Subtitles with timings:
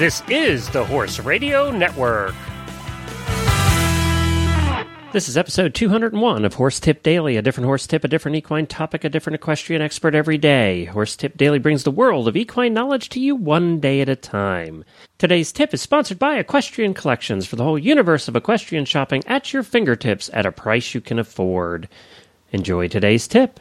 [0.00, 2.34] This is the Horse Radio Network.
[5.12, 8.66] This is episode 201 of Horse Tip Daily, a different horse tip, a different equine
[8.66, 10.86] topic, a different equestrian expert every day.
[10.86, 14.16] Horse Tip Daily brings the world of equine knowledge to you one day at a
[14.16, 14.86] time.
[15.18, 19.52] Today's tip is sponsored by Equestrian Collections for the whole universe of equestrian shopping at
[19.52, 21.90] your fingertips at a price you can afford.
[22.52, 23.60] Enjoy today's tip.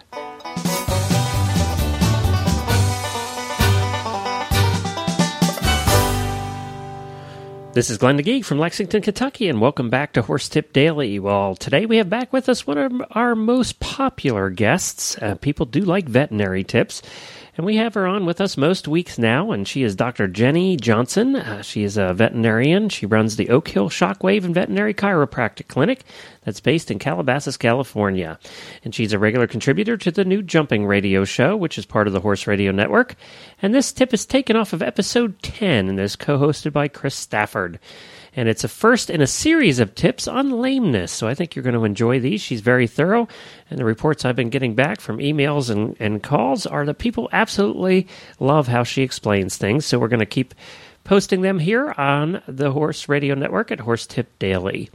[7.80, 11.18] This is Glenn the Geek from Lexington, Kentucky, and welcome back to Horse Tip Daily.
[11.18, 15.18] Well, today we have back with us one of our most popular guests.
[15.18, 17.02] Uh, people do like veterinary tips.
[17.60, 20.30] And we have her on with us most weeks now, and she is Dr.
[20.30, 21.36] Jenny Johnson.
[21.36, 22.88] Uh, she is a veterinarian.
[22.88, 26.06] She runs the Oak Hill Shockwave and Veterinary Chiropractic Clinic
[26.46, 28.40] that's based in Calabasas, California.
[28.86, 32.14] And she's a regular contributor to the new Jumping Radio Show, which is part of
[32.14, 33.16] the Horse Radio Network.
[33.62, 37.16] And this tip is taken off of episode 10 and is co hosted by Chris
[37.16, 37.78] Stafford
[38.36, 41.12] and it's a first in a series of tips on lameness.
[41.12, 42.42] So I think you're going to enjoy these.
[42.42, 43.28] She's very thorough,
[43.70, 47.30] and the reports I've been getting back from emails and, and calls are that people
[47.32, 48.08] absolutely
[48.40, 49.86] love how she explains things.
[49.86, 50.54] So we're going to keep
[51.10, 54.92] posting them here on the Horse Radio Network at Horse Tip Daily.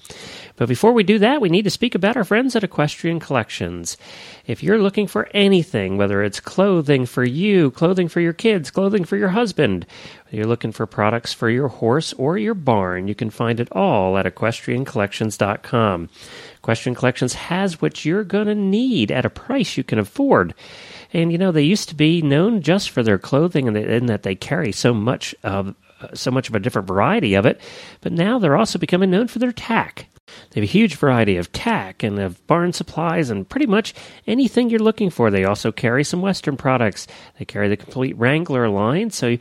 [0.55, 3.97] But before we do that, we need to speak about our friends at Equestrian Collections.
[4.47, 9.03] If you're looking for anything, whether it's clothing for you, clothing for your kids, clothing
[9.03, 9.87] for your husband,
[10.31, 14.17] you're looking for products for your horse or your barn, you can find it all
[14.17, 16.09] at equestriancollections.com.
[16.59, 20.55] Equestrian Collections has what you're going to need at a price you can afford.
[21.13, 24.23] And you know, they used to be known just for their clothing and, in that
[24.23, 25.75] they carry so much of
[26.15, 27.61] so much of a different variety of it,
[28.01, 30.07] but now they're also becoming known for their tack.
[30.27, 33.95] They have a huge variety of tack and of barn supplies and pretty much
[34.27, 35.31] anything you're looking for.
[35.31, 37.07] They also carry some Western products.
[37.39, 39.11] They carry the complete Wrangler line.
[39.11, 39.37] So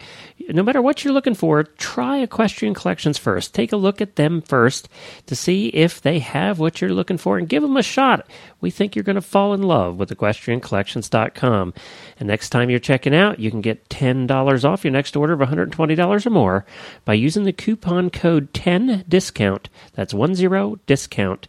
[0.49, 3.53] no matter what you're looking for, try Equestrian Collections first.
[3.53, 4.89] Take a look at them first
[5.27, 8.27] to see if they have what you're looking for and give them a shot.
[8.59, 11.73] We think you're going to fall in love with equestriancollections.com.
[12.19, 15.39] And next time you're checking out, you can get $10 off your next order of
[15.39, 16.65] $120 or more
[17.05, 19.69] by using the coupon code 10 discount.
[19.93, 21.47] That's 10 discount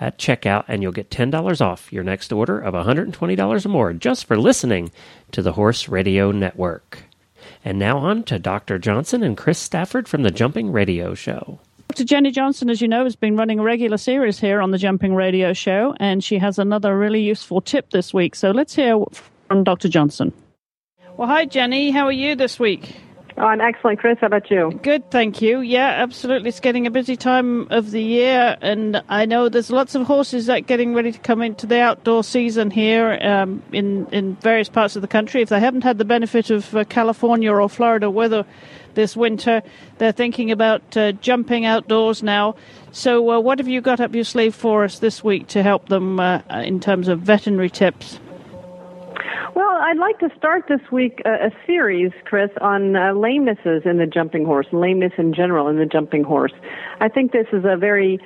[0.00, 4.26] at checkout, and you'll get $10 off your next order of $120 or more just
[4.26, 4.90] for listening
[5.32, 7.04] to the Horse Radio Network.
[7.64, 8.78] And now on to Dr.
[8.78, 11.60] Johnson and Chris Stafford from the Jumping Radio Show.
[11.88, 12.04] Dr.
[12.04, 15.14] Jenny Johnson, as you know, has been running a regular series here on the Jumping
[15.14, 18.34] Radio Show, and she has another really useful tip this week.
[18.34, 19.02] So let's hear
[19.48, 19.88] from Dr.
[19.88, 20.32] Johnson.
[21.16, 21.90] Well, hi, Jenny.
[21.90, 22.96] How are you this week?
[23.38, 24.16] Oh, I'm excellent, Chris.
[24.18, 24.80] How about you?
[24.82, 25.60] Good, thank you.
[25.60, 26.48] Yeah, absolutely.
[26.48, 30.46] It's getting a busy time of the year, and I know there's lots of horses
[30.46, 34.70] that are getting ready to come into the outdoor season here um, in in various
[34.70, 35.42] parts of the country.
[35.42, 38.46] If they haven't had the benefit of uh, California or Florida weather
[38.94, 39.62] this winter,
[39.98, 42.56] they're thinking about uh, jumping outdoors now.
[42.90, 45.90] So, uh, what have you got up your sleeve for us this week to help
[45.90, 48.18] them uh, in terms of veterinary tips?
[49.56, 53.96] Well, I'd like to start this week a, a series, Chris, on uh, lamenesses in
[53.96, 56.52] the jumping horse, lameness in general in the jumping horse.
[57.00, 58.20] I think this is a very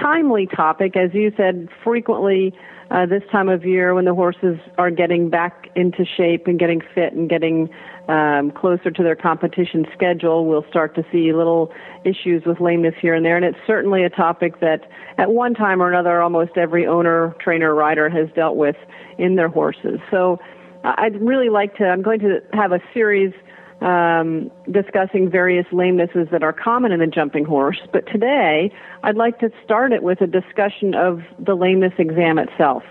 [0.00, 2.54] timely topic, as you said, frequently
[2.90, 6.80] uh, this time of year when the horses are getting back into shape and getting
[6.94, 7.68] fit and getting
[8.08, 11.72] um, closer to their competition schedule, we'll start to see little
[12.04, 13.36] issues with lameness here and there.
[13.36, 14.88] And it's certainly a topic that
[15.18, 18.76] at one time or another, almost every owner, trainer, rider has dealt with
[19.18, 19.98] in their horses.
[20.10, 20.38] So
[20.84, 23.32] I'd really like to, I'm going to have a series
[23.80, 27.80] um, discussing various lamenesses that are common in the jumping horse.
[27.92, 28.72] But today,
[29.02, 32.82] I'd like to start it with a discussion of the lameness exam itself.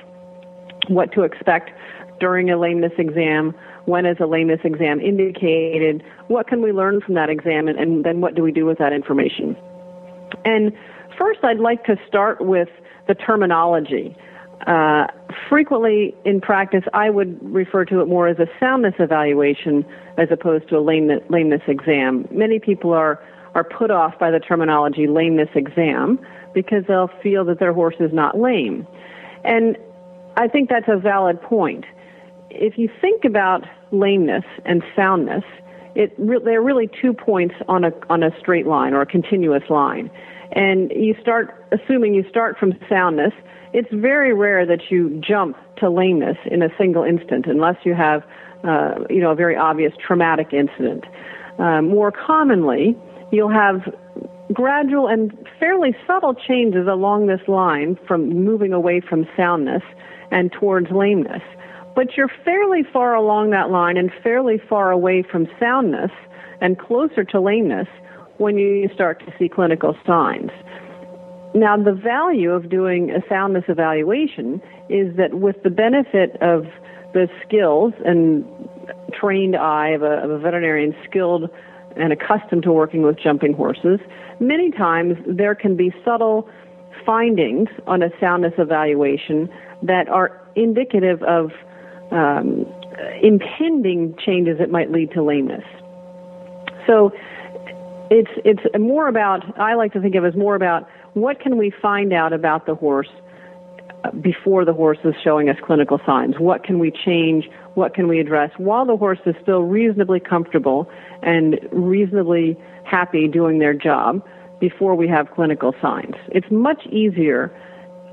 [0.88, 1.72] What to expect
[2.19, 3.53] during a lameness exam,
[3.85, 8.03] when is a lameness exam indicated, what can we learn from that exam, and, and
[8.03, 9.56] then what do we do with that information.
[10.44, 10.72] And
[11.18, 12.69] first, I'd like to start with
[13.07, 14.16] the terminology.
[14.68, 15.08] Uh,
[15.50, 19.86] frequently in practice, I would refer to it more as a soundness evaluation
[20.18, 22.28] as opposed to a lameness, lameness exam.
[22.31, 23.22] Many people are,
[23.54, 26.19] are put off by the terminology lameness exam
[26.54, 28.88] because they'll feel that their horse is not lame.
[29.44, 29.78] And
[30.38, 31.86] I think that's a valid point.
[32.50, 35.44] If you think about lameness and soundness,
[35.96, 40.10] it they're really two points on a, on a straight line or a continuous line.
[40.51, 43.33] And you start, assuming you start from soundness,
[43.74, 48.24] it's very rare that you jump to lameness in a single instant unless you have,
[48.63, 51.03] uh, you know, a very obvious traumatic incident.
[51.59, 52.95] Um, more commonly,
[53.31, 53.94] you'll have
[54.53, 59.83] gradual and fairly subtle changes along this line from moving away from soundness
[60.31, 61.41] and towards lameness.
[61.95, 66.12] but you're fairly far along that line and fairly far away from soundness
[66.62, 67.88] and closer to lameness
[68.38, 70.52] when you start to see clinical signs.
[71.54, 76.66] Now, the value of doing a soundness evaluation is that with the benefit of
[77.14, 78.44] the skills and
[79.14, 81.50] trained eye of a, of a veterinarian skilled
[81.96, 84.00] and accustomed to working with jumping horses,
[84.42, 86.50] many times there can be subtle
[87.06, 89.48] findings on a soundness evaluation
[89.82, 91.52] that are indicative of
[92.12, 92.66] um,
[93.22, 95.64] impending changes that might lead to lameness.
[96.86, 97.12] So
[98.10, 101.57] it's it's more about I like to think of it as more about what can
[101.57, 103.10] we find out about the horse
[104.22, 106.36] before the horse is showing us clinical signs.
[106.38, 107.50] What can we change?
[107.74, 110.90] What can we address while the horse is still reasonably comfortable
[111.22, 114.25] and reasonably happy doing their job
[114.60, 116.16] before we have clinical signs?
[116.30, 117.56] It's much easier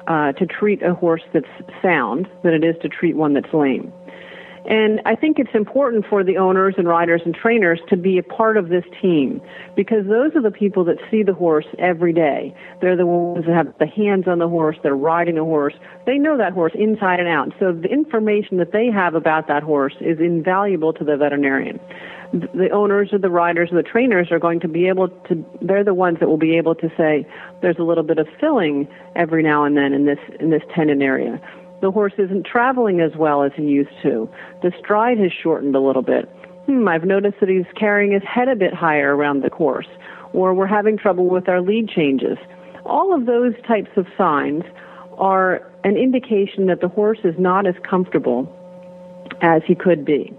[0.07, 1.47] uh, to treat a horse that's
[1.81, 3.93] sound than it is to treat one that's lame.
[4.65, 8.23] And I think it's important for the owners and riders and trainers to be a
[8.23, 9.41] part of this team
[9.75, 12.55] because those are the people that see the horse every day.
[12.81, 15.75] They're the ones that have the hands on the horse, they're riding the horse.
[16.07, 17.53] They know that horse inside and out.
[17.59, 21.81] So the information that they have about that horse is invaluable to the veterinarian.
[22.33, 25.85] The owners or the riders or the trainers are going to be able to, they're
[25.85, 27.27] the ones that will be able to say,
[27.61, 31.03] there's a little bit of filling every now and then in this, in this tendon
[31.03, 31.41] area
[31.83, 34.31] the horse isn't traveling as well as he used to.
[34.63, 36.27] The stride has shortened a little bit.
[36.67, 39.89] Hmm, I've noticed that he's carrying his head a bit higher around the course,
[40.33, 42.39] or we're having trouble with our lead changes.
[42.87, 44.63] All of those types of signs
[45.19, 48.49] are an indication that the horse is not as comfortable
[49.43, 50.33] as he could be.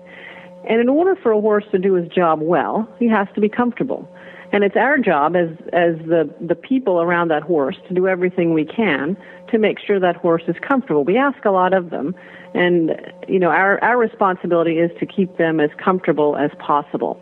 [0.68, 3.50] And in order for a horse to do his job well, he has to be
[3.50, 4.08] comfortable.
[4.54, 8.54] And it's our job as, as the, the people around that horse to do everything
[8.54, 9.18] we can
[9.50, 11.04] to make sure that horse is comfortable.
[11.04, 12.16] We ask a lot of them,
[12.54, 12.92] and,
[13.28, 17.20] you know, our, our responsibility is to keep them as comfortable as possible.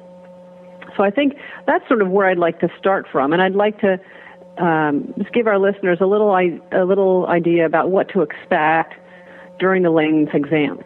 [0.97, 3.79] So I think that's sort of where I'd like to start from, and I'd like
[3.79, 3.97] to
[4.61, 8.93] um, just give our listeners a little, a little idea about what to expect
[9.57, 10.79] during the lameness exam,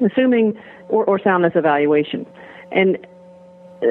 [0.00, 0.56] assuming,
[0.88, 2.24] or, or soundness evaluation.
[2.70, 2.96] And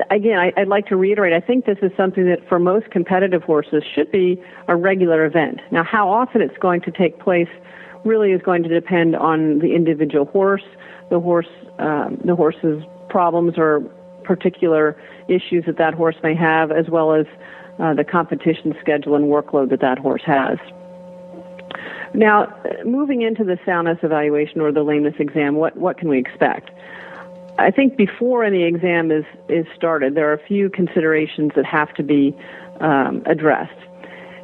[0.09, 3.43] again, I, would like to reiterate, I think this is something that for most competitive
[3.43, 5.61] horses should be a regular event.
[5.71, 7.49] Now, how often it's going to take place
[8.03, 10.63] really is going to depend on the individual horse,
[11.09, 11.47] the horse,
[11.79, 13.81] um, the horse's problems or
[14.23, 17.25] particular issues that that horse may have, as well as
[17.79, 20.57] uh, the competition schedule and workload that that horse has.
[22.13, 22.53] Now,
[22.85, 26.71] moving into the soundness evaluation or the lameness exam, what, what can we expect?
[27.59, 31.93] I think before any exam is, is started, there are a few considerations that have
[31.95, 32.35] to be
[32.79, 33.79] um, addressed.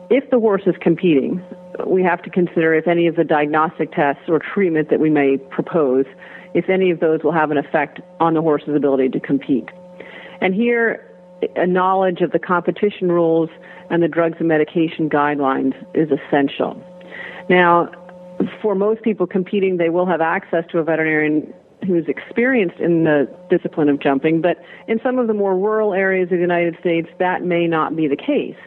[0.10, 1.42] If the horse is competing,
[1.86, 5.38] we have to consider if any of the diagnostic tests or treatment that we may
[5.38, 6.06] propose,
[6.54, 9.70] if any of those will have an effect on the horse's ability to compete.
[10.42, 11.10] And here,
[11.56, 13.50] a knowledge of the competition rules
[13.90, 16.82] and the drugs and medication guidelines is essential.
[17.50, 17.92] Now,
[18.62, 23.30] for most people competing, they will have access to a veterinarian who's experienced in the
[23.50, 24.58] discipline of jumping, but
[24.88, 28.08] in some of the more rural areas of the United States, that may not be
[28.08, 28.58] the case.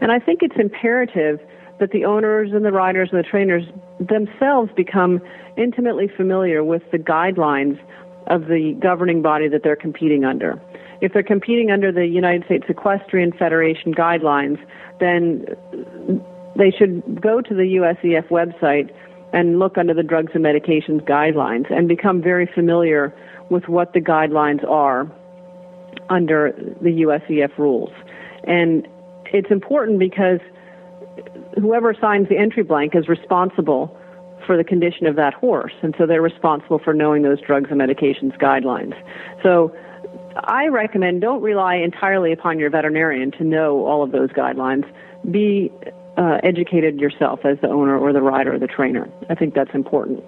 [0.00, 1.40] And I think it's imperative
[1.78, 3.64] that the owners and the riders and the trainers
[4.00, 5.20] themselves become
[5.56, 7.78] intimately familiar with the guidelines
[8.28, 10.60] of the governing body that they're competing under.
[11.00, 14.58] If they're competing under the United States Equestrian Federation guidelines,
[14.98, 15.44] then
[16.56, 18.90] they should go to the USEF website
[19.36, 23.14] and look under the drugs and medications guidelines and become very familiar
[23.50, 25.06] with what the guidelines are
[26.08, 27.90] under the USEF rules.
[28.44, 28.88] And
[29.26, 30.40] it's important because
[31.60, 33.94] whoever signs the entry blank is responsible
[34.46, 37.78] for the condition of that horse, and so they're responsible for knowing those drugs and
[37.78, 38.94] medications guidelines.
[39.42, 39.74] So
[40.44, 44.90] I recommend don't rely entirely upon your veterinarian to know all of those guidelines.
[45.30, 45.70] Be
[46.16, 49.08] uh, educated yourself as the owner or the rider or the trainer.
[49.28, 50.24] I think that's important.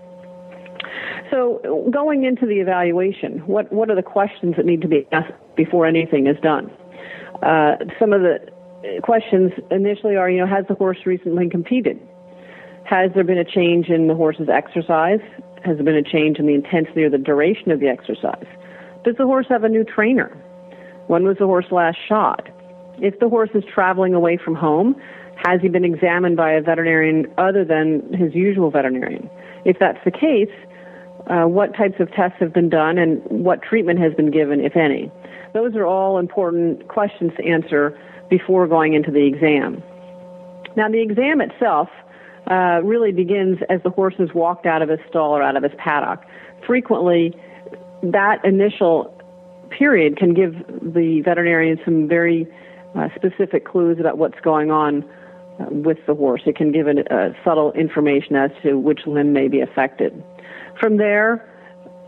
[1.30, 5.33] So, going into the evaluation, what, what are the questions that need to be asked
[5.57, 6.71] before anything is done?
[7.42, 8.38] Uh, some of the
[9.02, 12.00] questions initially are, you know, has the horse recently competed?
[12.85, 15.21] Has there been a change in the horse's exercise?
[15.64, 18.47] Has there been a change in the intensity or the duration of the exercise?
[19.04, 20.28] Does the horse have a new trainer?
[21.07, 22.52] When was the horse last shod?
[23.00, 24.97] If the horse is traveling away from home,
[25.45, 29.30] has he been examined by a veterinarian other than his usual veterinarian?
[29.64, 30.50] If that's the case,
[31.28, 34.76] uh, what types of tests have been done and what treatment has been given, if
[34.76, 35.11] any?
[35.54, 39.83] Those are all important questions to answer before going into the exam.
[40.76, 41.88] Now, the exam itself,
[42.50, 45.62] uh, really begins as the horse has walked out of his stall or out of
[45.62, 46.25] his paddock.
[46.66, 47.35] Frequently,
[48.02, 49.14] that initial
[49.71, 52.47] period can give the veterinarian some very
[52.95, 55.04] uh, specific clues about what's going on
[55.71, 56.43] with the horse.
[56.47, 60.23] It can give a uh, subtle information as to which limb may be affected.
[60.81, 61.45] From there,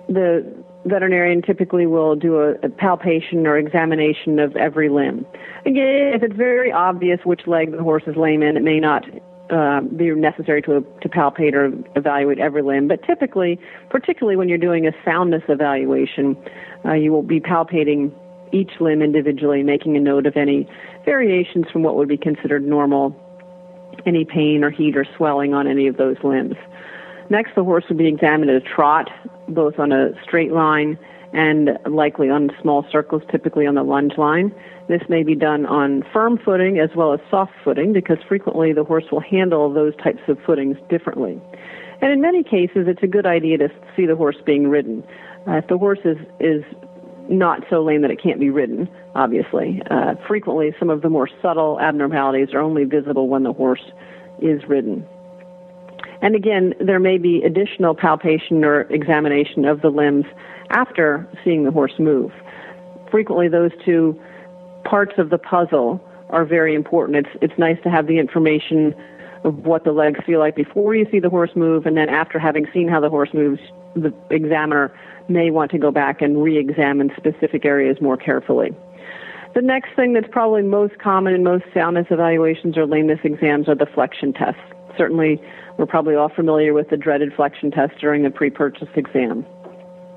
[0.09, 0.45] the
[0.85, 5.27] veterinarian typically will do a, a, palpation or examination of every limb.
[5.67, 9.05] Again, if it's very obvious which leg the horse is lame in, it may not
[9.51, 12.89] uh, be necessary to, to palpate or evaluate every limb.
[12.89, 13.59] But typically,
[13.91, 16.37] particularly when you're doing a soundness evaluation,
[16.85, 18.13] uh, you will be palpating
[18.53, 20.69] each limb individually, making a note of any
[21.05, 23.15] variations from what would be considered normal,
[24.07, 26.57] any pain or heat or swelling on any of those limbs.
[27.29, 29.09] Next, the horse would be examined at a trot,
[29.49, 30.99] both on a straight line
[31.33, 34.53] and likely on small circles, typically on the lunge line.
[34.89, 38.83] This may be done on firm footing as well as soft footing because frequently the
[38.83, 41.41] horse will handle those types of footings differently.
[42.03, 45.05] And in many cases, it's a good idea to see the horse being ridden.
[45.47, 46.65] Uh, if the horse is, is
[47.31, 49.81] not so lame that it can't be ridden, obviously.
[49.91, 53.83] Uh, frequently, some of the more subtle abnormalities are only visible when the horse
[54.43, 55.07] is ridden.
[56.23, 60.27] And again, there may be additional palpation or examination of the limbs
[60.71, 62.33] after seeing the horse move.
[63.11, 64.21] Frequently, those two
[64.85, 67.27] parts of the puzzle are very important.
[67.27, 68.95] It's it's nice to have the information
[69.45, 72.39] of what the legs feel like before you see the horse move, and then after
[72.39, 73.61] having seen how the horse moves,
[73.95, 74.93] the examiner
[75.29, 78.71] may want to go back and re-examine specific areas more carefully.
[79.55, 83.75] The next thing that's probably most common in most soundness evaluations or lameness exams are
[83.75, 84.61] the flexion tests.
[84.97, 85.41] Certainly,
[85.79, 89.45] we're probably all familiar with the dreaded flexion test during the pre-purchase exam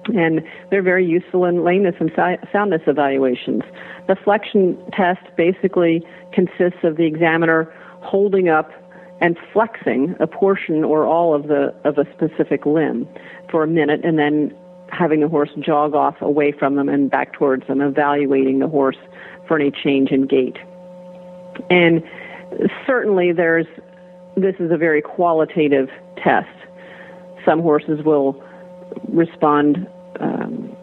[0.07, 2.11] and they're very useful in lameness and
[2.51, 3.63] soundness evaluations.
[4.07, 8.71] The flexion test basically consists of the examiner holding up
[9.21, 13.07] and flexing a portion or all of the of a specific limb
[13.49, 14.53] for a minute and then
[14.89, 18.97] having the horse jog off away from them and back towards them, evaluating the horse
[19.47, 20.57] for any change in gait.
[21.69, 22.03] And
[22.85, 23.67] certainly there's
[24.35, 26.49] this is a very qualitative test.
[27.45, 28.41] Some horses will
[29.09, 29.87] respond
[30.19, 30.75] um,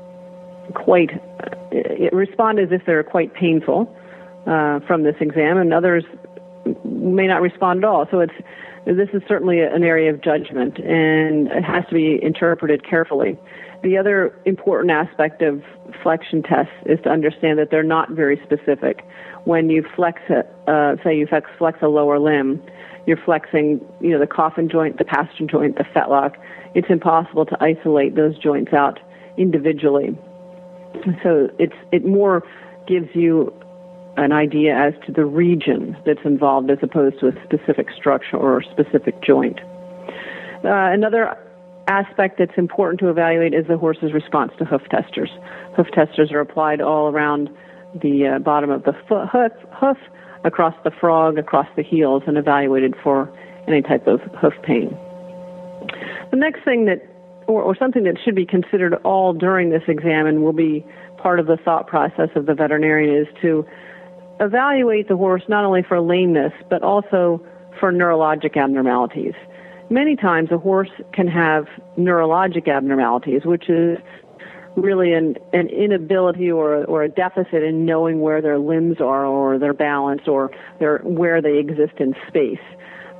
[0.75, 1.10] quite
[1.40, 3.94] uh, respond as if they're quite painful
[4.46, 6.04] uh, from this exam, and others
[7.00, 8.07] may not respond at all.
[8.11, 8.35] So it's
[8.87, 13.38] this is certainly an area of judgment, and it has to be interpreted carefully.
[13.83, 15.62] The other important aspect of
[16.02, 19.04] flexion tests is to understand that they're not very specific.
[19.45, 22.62] When you flex, a, uh, say you flex, a lower limb,
[23.07, 26.37] you're flexing, you know, the coffin joint, the pastern joint, the fetlock.
[26.75, 28.99] It's impossible to isolate those joints out
[29.37, 30.16] individually.
[31.23, 32.42] So it's it more
[32.87, 33.54] gives you
[34.17, 38.61] an idea as to the region that's involved as opposed to a specific structure or
[38.61, 39.61] a specific joint.
[40.64, 41.37] Uh, another
[41.88, 45.31] aspect that's important to evaluate is the horse's response to hoof testers.
[45.76, 47.49] Hoof testers are applied all around
[48.02, 49.97] the uh, bottom of the foot, hoof, hoof,
[50.45, 53.31] across the frog, across the heels, and evaluated for
[53.67, 54.97] any type of hoof pain.
[56.31, 57.02] The next thing that
[57.50, 60.87] or, or something that should be considered all during this exam and will be
[61.19, 63.67] part of the thought process of the veterinarian is to
[64.40, 67.44] evaluate the horse not only for lameness but also
[67.78, 69.35] for neurologic abnormalities.
[69.90, 71.66] Many times a horse can have
[71.99, 73.99] neurologic abnormalities, which is
[74.76, 79.59] really an, an inability or, or a deficit in knowing where their limbs are or
[79.59, 82.61] their balance or their, where they exist in space.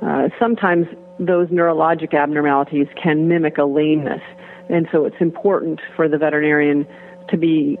[0.01, 0.87] Uh, sometimes
[1.19, 4.21] those neurologic abnormalities can mimic a lameness.
[4.69, 6.87] And so it's important for the veterinarian
[7.29, 7.77] to be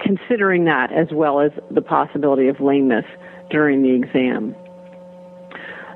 [0.00, 3.04] considering that as well as the possibility of lameness
[3.50, 4.54] during the exam.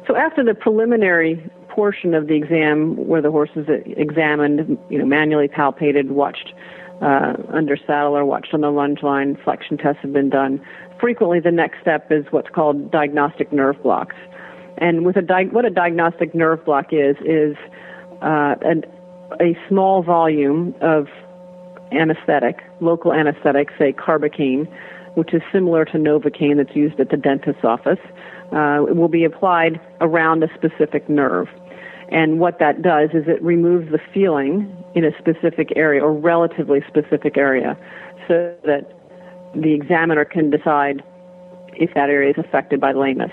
[0.06, 5.06] So after the preliminary portion of the exam where the horse is examined, you know,
[5.06, 6.52] manually palpated, watched
[7.00, 10.60] uh, under saddle or watched on the lunge line, flexion tests have been done.
[11.00, 14.16] Frequently, the next step is what's called diagnostic nerve blocks.
[14.78, 17.56] And with a di- what a diagnostic nerve block is is
[18.22, 18.84] uh, an,
[19.40, 21.08] a small volume of
[21.92, 24.66] anesthetic, local anesthetic, say carbocaine,
[25.14, 28.00] which is similar to Novocaine that's used at the dentist's office.
[28.52, 31.48] Uh, will be applied around a specific nerve.
[32.10, 36.80] And what that does is it removes the feeling in a specific area or relatively
[36.86, 37.78] specific area
[38.28, 38.92] so that
[39.54, 41.02] the examiner can decide
[41.74, 43.32] if that area is affected by lameness.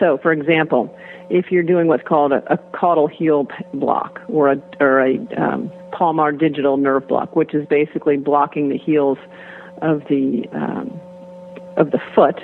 [0.00, 0.92] So, for example,
[1.30, 5.72] if you're doing what's called a, a caudal heel block or a, or a um,
[5.92, 9.18] palmar digital nerve block, which is basically blocking the heels
[9.82, 11.00] of the um,
[11.76, 12.40] of the foot,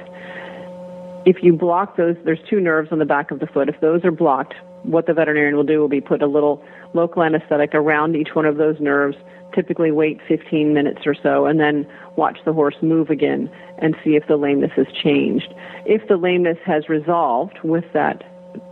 [1.26, 3.68] if you block those, there's two nerves on the back of the foot.
[3.68, 7.22] If those are blocked, what the veterinarian will do will be put a little local
[7.22, 9.16] anesthetic around each one of those nerves,
[9.54, 14.16] typically wait 15 minutes or so, and then watch the horse move again and see
[14.16, 15.52] if the lameness has changed.
[15.84, 18.22] If the lameness has resolved with that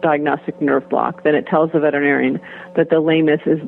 [0.03, 2.41] diagnostic nerve block, then it tells the veterinarian
[2.77, 3.61] that the lameness is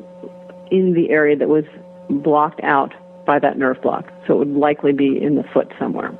[0.71, 1.65] in the area that was
[2.09, 2.93] blocked out
[3.25, 4.05] by that nerve block.
[4.27, 6.11] So it would likely be in the foot somewhere.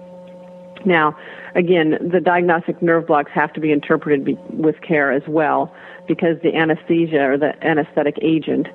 [0.86, 1.17] Now,
[1.55, 5.74] again, the diagnostic nerve blocks have to be interpreted be, with care as well
[6.07, 8.67] because the anesthesia or the anesthetic agent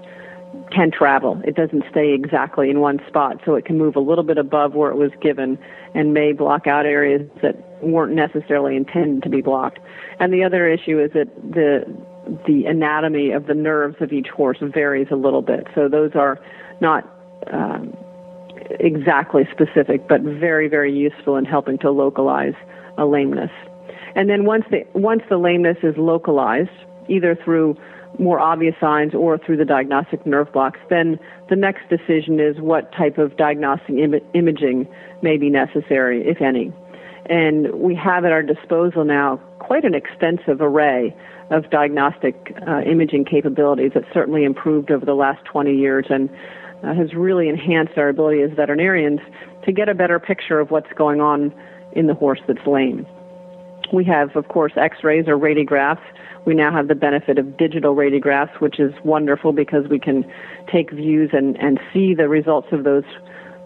[0.70, 1.40] can travel.
[1.44, 4.74] It doesn't stay exactly in one spot, so it can move a little bit above
[4.74, 5.58] where it was given
[5.94, 9.78] and may block out areas that weren't necessarily intended to be blocked.
[10.18, 11.84] And the other issue is that the
[12.46, 15.68] the anatomy of the nerves of each horse varies a little bit.
[15.74, 16.40] So those are
[16.80, 17.08] not
[17.52, 17.96] um,
[18.80, 22.54] exactly specific, but very, very useful in helping to localize
[22.98, 23.50] a lameness.
[24.16, 26.70] And then once the once the lameness is localized,
[27.08, 27.76] either through
[28.18, 31.18] more obvious signs or through the diagnostic nerve blocks, then
[31.48, 34.88] the next decision is what type of diagnostic Im- imaging
[35.22, 36.72] may be necessary, if any.
[37.28, 41.14] And we have at our disposal now quite an extensive array
[41.50, 46.30] of diagnostic uh, imaging capabilities that's certainly improved over the last 20 years and
[46.82, 49.20] uh, has really enhanced our ability as veterinarians
[49.64, 51.52] to get a better picture of what's going on
[51.92, 53.06] in the horse that's lame.
[53.92, 56.02] We have, of course, x-rays or radiographs.
[56.44, 60.24] We now have the benefit of digital radiographs, which is wonderful because we can
[60.70, 63.04] take views and, and see the results of those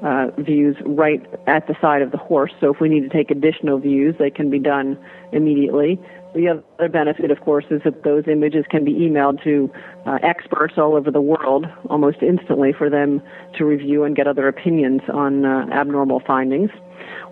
[0.03, 2.53] uh, views right at the side of the horse.
[2.61, 4.99] So if we need to take additional views, they can be done
[5.33, 6.01] immediately.
[6.35, 9.71] The other benefit, of course, is that those images can be emailed to
[10.07, 13.21] uh, experts all over the world almost instantly for them
[13.59, 16.71] to review and get other opinions on uh, abnormal findings.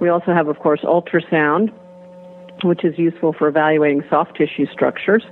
[0.00, 1.72] We also have, of course, ultrasound,
[2.64, 5.22] which is useful for evaluating soft tissue structures.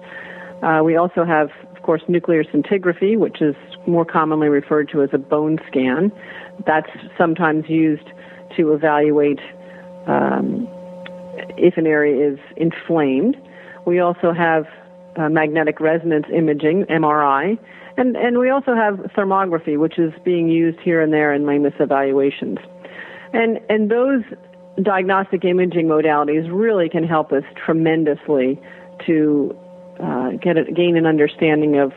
[0.63, 3.55] Uh, we also have, of course, nuclear scintigraphy, which is
[3.87, 6.11] more commonly referred to as a bone scan.
[6.67, 8.09] That's sometimes used
[8.57, 9.41] to evaluate
[10.07, 10.67] um,
[11.59, 13.37] if an area is inflamed.
[13.87, 14.67] We also have
[15.17, 17.59] uh, magnetic resonance imaging, MRI,
[17.97, 21.75] and, and we also have thermography, which is being used here and there in lameness
[21.81, 22.59] evaluations.
[23.33, 24.23] And, and those
[24.83, 28.61] diagnostic imaging modalities really can help us tremendously
[29.07, 29.57] to
[30.01, 31.93] uh, get a, gain an understanding of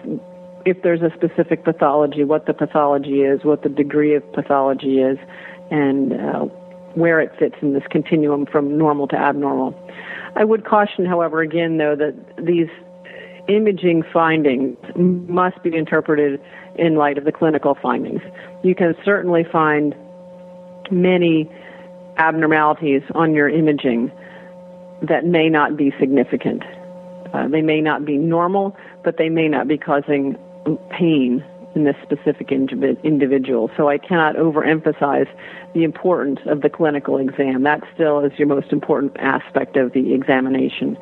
[0.65, 5.17] if there's a specific pathology, what the pathology is, what the degree of pathology is,
[5.71, 6.45] and uh,
[6.95, 9.73] where it fits in this continuum from normal to abnormal.
[10.35, 12.13] I would caution, however, again, though, that
[12.45, 12.67] these
[13.47, 16.39] imaging findings must be interpreted
[16.75, 18.21] in light of the clinical findings.
[18.63, 19.95] You can certainly find
[20.91, 21.49] many
[22.19, 24.11] abnormalities on your imaging
[25.01, 26.63] that may not be significant.
[27.33, 30.37] Uh, they may not be normal, but they may not be causing
[30.89, 31.43] pain
[31.75, 33.69] in this specific individual.
[33.77, 35.27] So I cannot overemphasize
[35.73, 37.63] the importance of the clinical exam.
[37.63, 40.97] That still is your most important aspect of the examination.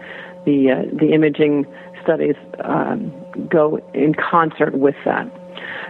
[0.46, 1.66] The uh, the imaging
[2.04, 3.12] studies um,
[3.50, 5.26] go in concert with that.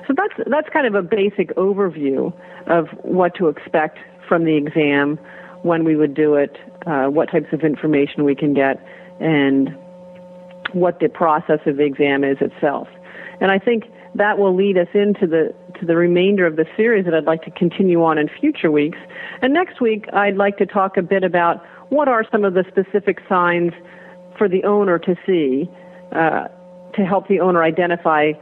[0.08, 2.32] So that's that's kind of a basic overview
[2.68, 5.18] of what to expect from the exam,
[5.64, 8.80] when we would do it, uh, what types of information we can get,
[9.20, 9.76] and
[10.74, 12.88] what the process of the exam is itself.
[13.40, 13.86] And I think
[14.16, 17.44] that will lead us into the to the remainder of the series that I'd like
[17.44, 18.98] to continue on in future weeks.
[19.42, 22.66] And next week, I'd like to talk a bit about what are some of the
[22.68, 23.74] specific signs
[24.38, 25.70] for the owner to see
[26.12, 26.48] uh,
[26.94, 28.34] to help the owner identify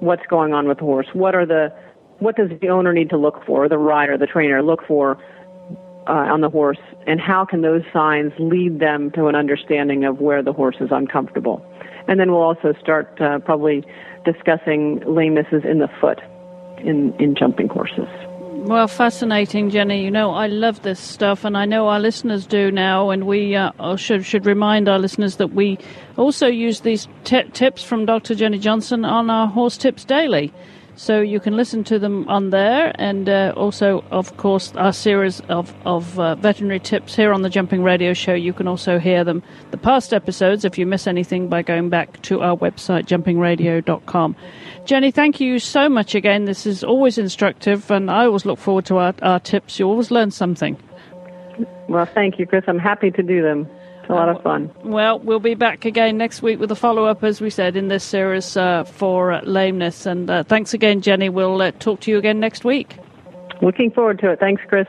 [0.00, 1.08] what's going on with the horse.
[1.12, 1.72] What are the
[2.18, 5.18] what does the owner need to look for, the rider, the trainer, look for
[6.06, 10.20] uh, on the horse, and how can those signs lead them to an understanding of
[10.20, 11.64] where the horse is uncomfortable?
[12.06, 13.84] And then we'll also start uh, probably
[14.24, 16.20] discussing lamenesses in the foot
[16.78, 18.08] in, in jumping horses.
[18.64, 20.02] Well, fascinating, Jenny.
[20.02, 23.10] You know, I love this stuff, and I know our listeners do now.
[23.10, 25.78] And we uh, should should remind our listeners that we
[26.16, 28.34] also use these t- tips from Dr.
[28.34, 30.50] Jenny Johnson on our Horse Tips Daily.
[30.96, 35.40] So you can listen to them on there, and uh, also, of course, our series
[35.48, 38.34] of of uh, veterinary tips here on the Jumping Radio Show.
[38.34, 42.22] You can also hear them, the past episodes, if you miss anything, by going back
[42.22, 44.36] to our website, jumpingradio.com.
[44.84, 46.44] Jenny, thank you so much again.
[46.44, 49.80] This is always instructive, and I always look forward to our, our tips.
[49.80, 50.76] You always learn something.
[51.88, 52.64] Well, thank you, Chris.
[52.68, 53.68] I'm happy to do them.
[54.04, 54.70] It's a lot of fun.
[54.84, 57.88] Well, we'll be back again next week with a follow up, as we said, in
[57.88, 60.04] this series uh, for uh, lameness.
[60.04, 61.30] And uh, thanks again, Jenny.
[61.30, 62.98] We'll uh, talk to you again next week.
[63.62, 64.40] Looking forward to it.
[64.40, 64.86] Thanks, Chris.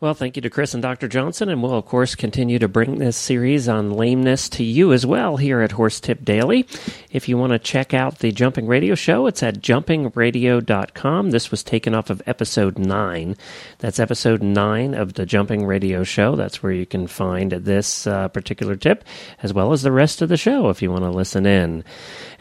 [0.00, 1.06] Well, thank you to Chris and Dr.
[1.08, 5.06] Johnson, and we'll, of course, continue to bring this series on lameness to you as
[5.06, 6.66] well here at Horse Tip Daily.
[7.10, 11.30] If you want to check out the Jumping Radio Show, it's at jumpingradio.com.
[11.30, 13.36] This was taken off of episode 9.
[13.78, 16.34] That's episode 9 of the Jumping Radio Show.
[16.34, 19.04] That's where you can find this uh, particular tip,
[19.44, 21.84] as well as the rest of the show if you want to listen in.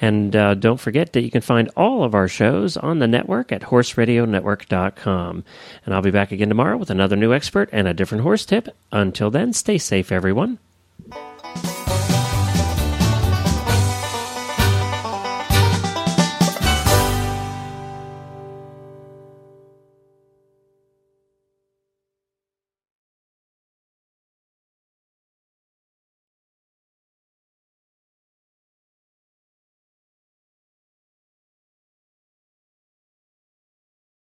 [0.01, 3.51] And uh, don't forget that you can find all of our shows on the network
[3.53, 5.43] at horseradionetwork.com.
[5.85, 8.69] And I'll be back again tomorrow with another new expert and a different horse tip.
[8.93, 10.59] Until then, stay safe, everyone.